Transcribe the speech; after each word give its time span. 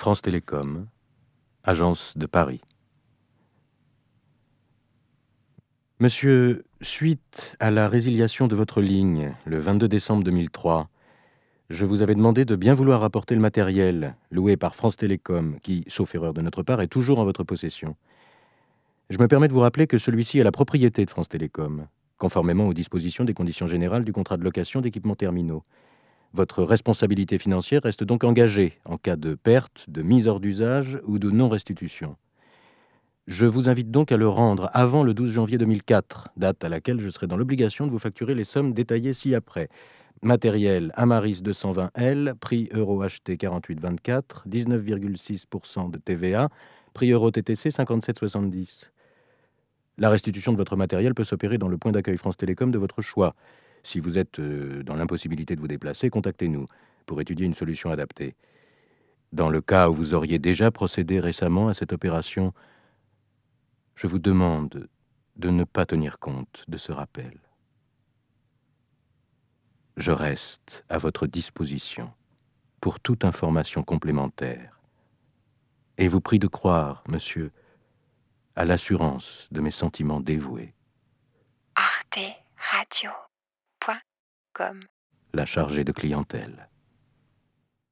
France 0.00 0.22
Télécom, 0.22 0.86
agence 1.62 2.16
de 2.16 2.24
Paris. 2.24 2.62
Monsieur, 5.98 6.64
suite 6.80 7.54
à 7.60 7.70
la 7.70 7.86
résiliation 7.86 8.48
de 8.48 8.56
votre 8.56 8.80
ligne 8.80 9.34
le 9.44 9.60
22 9.60 9.88
décembre 9.88 10.24
2003, 10.24 10.88
je 11.68 11.84
vous 11.84 12.00
avais 12.00 12.14
demandé 12.14 12.46
de 12.46 12.56
bien 12.56 12.72
vouloir 12.72 13.04
apporter 13.04 13.34
le 13.34 13.42
matériel 13.42 14.16
loué 14.30 14.56
par 14.56 14.74
France 14.74 14.96
Télécom, 14.96 15.60
qui, 15.60 15.84
sauf 15.86 16.14
erreur 16.14 16.32
de 16.32 16.40
notre 16.40 16.62
part, 16.62 16.80
est 16.80 16.86
toujours 16.86 17.18
en 17.18 17.24
votre 17.24 17.44
possession. 17.44 17.94
Je 19.10 19.18
me 19.18 19.28
permets 19.28 19.48
de 19.48 19.52
vous 19.52 19.60
rappeler 19.60 19.86
que 19.86 19.98
celui-ci 19.98 20.38
est 20.38 20.44
la 20.44 20.50
propriété 20.50 21.04
de 21.04 21.10
France 21.10 21.28
Télécom, 21.28 21.88
conformément 22.16 22.68
aux 22.68 22.74
dispositions 22.74 23.26
des 23.26 23.34
conditions 23.34 23.66
générales 23.66 24.04
du 24.04 24.14
contrat 24.14 24.38
de 24.38 24.44
location 24.44 24.80
d'équipements 24.80 25.14
terminaux. 25.14 25.62
Votre 26.32 26.62
responsabilité 26.62 27.38
financière 27.38 27.82
reste 27.82 28.04
donc 28.04 28.22
engagée 28.22 28.78
en 28.84 28.96
cas 28.96 29.16
de 29.16 29.34
perte, 29.34 29.86
de 29.88 30.02
mise 30.02 30.28
hors 30.28 30.38
d'usage 30.38 31.00
ou 31.04 31.18
de 31.18 31.28
non-restitution. 31.28 32.16
Je 33.26 33.46
vous 33.46 33.68
invite 33.68 33.90
donc 33.90 34.12
à 34.12 34.16
le 34.16 34.28
rendre 34.28 34.70
avant 34.72 35.02
le 35.02 35.12
12 35.12 35.32
janvier 35.32 35.58
2004, 35.58 36.28
date 36.36 36.64
à 36.64 36.68
laquelle 36.68 37.00
je 37.00 37.08
serai 37.08 37.26
dans 37.26 37.36
l'obligation 37.36 37.86
de 37.86 37.90
vous 37.90 37.98
facturer 37.98 38.34
les 38.34 38.44
sommes 38.44 38.72
détaillées 38.72 39.12
ci-après. 39.12 39.68
Matériel 40.22 40.92
Amaris 40.94 41.40
220L, 41.42 42.34
prix 42.34 42.68
euro 42.72 43.02
acheté 43.02 43.36
48,24, 43.36 44.48
19,6% 44.48 45.90
de 45.90 45.98
TVA, 45.98 46.48
prix 46.92 47.10
euro 47.10 47.30
TTC 47.30 47.70
57,70. 47.70 48.90
La 49.98 50.10
restitution 50.10 50.52
de 50.52 50.56
votre 50.56 50.76
matériel 50.76 51.14
peut 51.14 51.24
s'opérer 51.24 51.58
dans 51.58 51.68
le 51.68 51.76
point 51.76 51.92
d'accueil 51.92 52.16
France 52.16 52.36
Télécom 52.36 52.70
de 52.70 52.78
votre 52.78 53.02
choix. 53.02 53.34
Si 53.82 54.00
vous 54.00 54.18
êtes 54.18 54.38
euh, 54.38 54.82
dans 54.82 54.94
l'impossibilité 54.94 55.56
de 55.56 55.60
vous 55.60 55.68
déplacer, 55.68 56.10
contactez-nous 56.10 56.66
pour 57.06 57.20
étudier 57.20 57.46
une 57.46 57.54
solution 57.54 57.90
adaptée. 57.90 58.36
Dans 59.32 59.48
le 59.48 59.60
cas 59.60 59.88
où 59.88 59.94
vous 59.94 60.14
auriez 60.14 60.38
déjà 60.38 60.70
procédé 60.70 61.20
récemment 61.20 61.68
à 61.68 61.74
cette 61.74 61.92
opération, 61.92 62.52
je 63.94 64.06
vous 64.06 64.18
demande 64.18 64.88
de 65.36 65.50
ne 65.50 65.64
pas 65.64 65.86
tenir 65.86 66.18
compte 66.18 66.64
de 66.68 66.76
ce 66.76 66.92
rappel. 66.92 67.38
Je 69.96 70.12
reste 70.12 70.84
à 70.88 70.98
votre 70.98 71.26
disposition 71.26 72.12
pour 72.80 73.00
toute 73.00 73.24
information 73.24 73.82
complémentaire 73.82 74.80
et 75.98 76.08
vous 76.08 76.20
prie 76.20 76.38
de 76.38 76.46
croire, 76.46 77.04
monsieur, 77.08 77.52
à 78.56 78.64
l'assurance 78.64 79.48
de 79.50 79.60
mes 79.60 79.70
sentiments 79.70 80.20
dévoués. 80.20 80.74
Arte 81.74 82.18
Radio. 82.56 83.10
La 85.32 85.44
chargée 85.44 85.84
de 85.84 85.92
clientèle. 85.92 86.68